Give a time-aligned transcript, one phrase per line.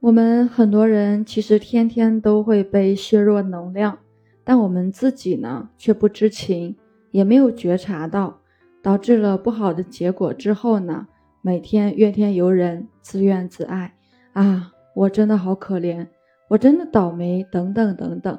[0.00, 3.98] 我们很多人其实天天都会被削弱能量，
[4.44, 6.76] 但我们自己呢却不知情，
[7.10, 8.38] 也没有觉察到，
[8.80, 11.08] 导致了不好的结果之后呢，
[11.42, 13.92] 每天怨天尤人、自怨自艾
[14.34, 16.06] 啊，我真的好可怜，
[16.46, 18.38] 我真的倒霉，等等等等。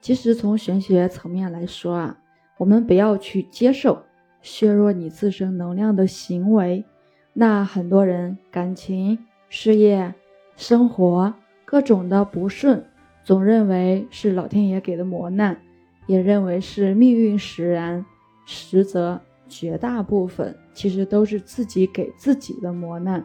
[0.00, 2.18] 其实从玄学层面来说啊，
[2.58, 4.02] 我们不要去接受
[4.42, 6.84] 削弱你自身能量的行为。
[7.32, 9.16] 那很多人感情、
[9.48, 10.12] 事业。
[10.56, 11.34] 生活
[11.64, 12.84] 各种的不顺，
[13.22, 15.60] 总认为是老天爷给的磨难，
[16.06, 18.04] 也认为是命运使然，
[18.46, 23.24] 实则绝大部分其实都是自己给自己的磨难。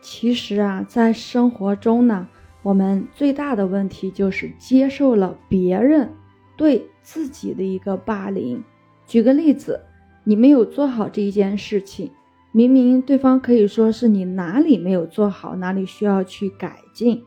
[0.00, 2.28] 其实啊，在生活中呢，
[2.62, 6.08] 我们最大的问题就是接受了别人
[6.56, 8.62] 对自己的一个霸凌。
[9.06, 9.80] 举个例子，
[10.22, 12.10] 你没有做好这一件事情。
[12.52, 17.22] 明明对方可以说是你哪里没有做好，哪里需要去改进，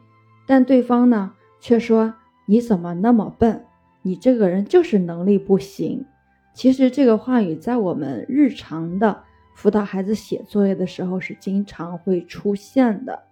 [0.45, 2.13] 但对方呢却说
[2.45, 3.65] 你怎么那么笨，
[4.01, 6.05] 你这个人就是能力不行。
[6.53, 9.23] 其实这个话语在我们日常的
[9.55, 13.23] 辅导孩子写作业的时候是经常会出现的。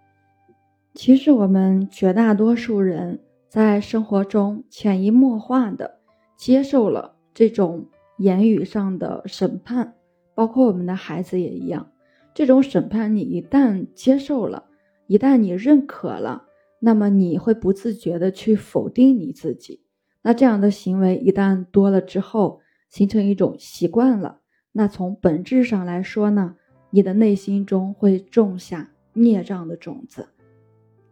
[0.93, 5.99] 其实我们绝大多数人在生活中潜移默化的
[6.35, 7.85] 接受了这种
[8.17, 9.93] 言语上的审判。
[10.41, 11.91] 包括我们的孩子也一样，
[12.33, 14.63] 这种审判你一旦接受了，
[15.05, 16.45] 一旦你认可了，
[16.79, 19.81] 那么你会不自觉的去否定你自己。
[20.23, 24.39] 那这样的行为一旦多了之后，形成一种习惯了，
[24.71, 26.55] 那从本质上来说呢，
[26.89, 30.29] 你的内心中会种下孽障的种子。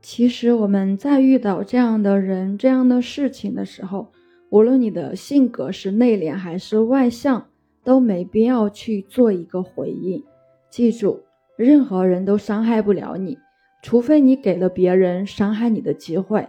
[0.01, 4.11] 其实我们在遇到这样的人、这样的事情的时候，
[4.49, 7.48] 无论你的性格是内敛还是外向。
[7.89, 10.23] 都没必要去做一个回应。
[10.69, 11.23] 记住，
[11.57, 13.39] 任何人都伤害不了你，
[13.81, 16.47] 除非你给了别人伤害你的机会。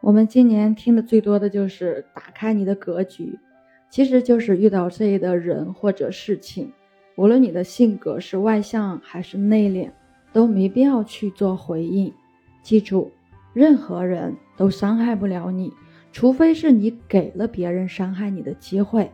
[0.00, 3.38] 我们今年听的最多的就是打开你的格局，
[3.88, 6.72] 其实就是遇到这类的人或者事情，
[7.16, 9.92] 无论你的性格是外向还是内敛，
[10.32, 12.12] 都没必要去做回应。
[12.64, 13.12] 记住，
[13.52, 15.72] 任何人都伤害不了你，
[16.10, 19.08] 除非是你给了别人伤害你的机会。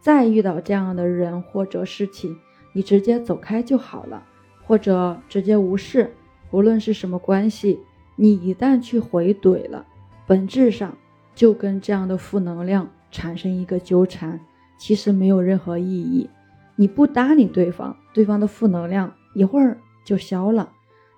[0.00, 2.36] 再遇到这样的人或者事情，
[2.72, 4.22] 你直接走开就好了，
[4.66, 6.10] 或者直接无视。
[6.50, 7.78] 无论是什么关系，
[8.16, 9.86] 你一旦去回怼了，
[10.26, 10.96] 本质上
[11.34, 14.40] 就跟这样的负能量产生一个纠缠，
[14.78, 16.28] 其实没有任何意义。
[16.76, 20.72] 你不搭理对方，对方的负能量一会儿就消了。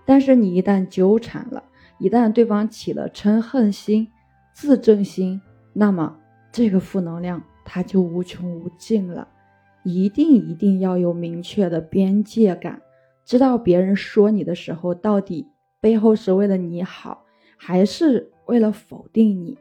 [0.05, 1.63] 但是你一旦纠缠了，
[1.99, 4.09] 一旦对方起了嗔恨心、
[4.53, 5.41] 自证心，
[5.73, 6.19] 那么
[6.51, 7.41] 这个负能量。
[7.65, 9.29] 他就无穷无尽了，
[9.85, 12.83] 一定一定要有明确的边界感，
[13.25, 15.47] 知道别人说你的时候，到底
[15.81, 17.25] 背后是为了你好，
[17.57, 19.59] 还是为了否定你，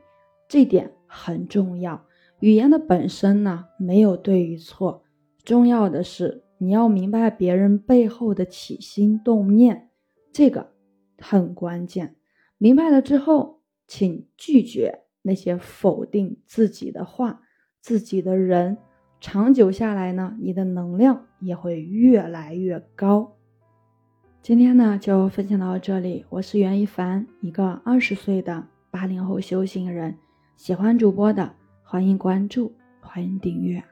[0.48, 2.06] 这点很重要。
[2.40, 5.04] 语言的本身呢，没有对与错，
[5.44, 9.90] 重要的是你要明白别人背后的起心动念，
[10.34, 10.72] 这个
[11.20, 12.16] 很关键。
[12.58, 17.42] 明白了之后，请拒绝那些否定自己的话。
[17.82, 18.78] 自己的人，
[19.20, 23.36] 长久下来呢，你的能量也会越来越高。
[24.44, 26.24] 今天呢，就分享到这里。
[26.30, 30.16] 我是袁一凡，一个二十岁的八零后修行人。
[30.56, 32.72] 喜欢主播的，欢迎关注，
[33.02, 33.91] 欢迎订阅。